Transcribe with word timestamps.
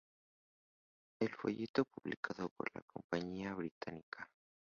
El 1.19 1.29
folleto 1.29 1.85
publicado 1.85 2.49
por 2.49 2.71
la 2.73 2.81
compañía 2.87 3.53
británica. 3.53 4.27